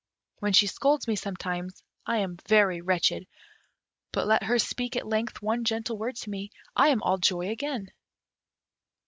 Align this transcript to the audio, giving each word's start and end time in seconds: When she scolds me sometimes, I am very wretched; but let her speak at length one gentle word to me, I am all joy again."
When 0.39 0.53
she 0.53 0.65
scolds 0.65 1.07
me 1.07 1.15
sometimes, 1.15 1.83
I 2.07 2.17
am 2.17 2.37
very 2.47 2.81
wretched; 2.81 3.27
but 4.11 4.25
let 4.25 4.41
her 4.41 4.57
speak 4.57 4.95
at 4.95 5.05
length 5.05 5.43
one 5.43 5.63
gentle 5.63 5.95
word 5.95 6.15
to 6.15 6.29
me, 6.31 6.49
I 6.75 6.87
am 6.87 7.03
all 7.03 7.19
joy 7.19 7.49
again." 7.51 7.91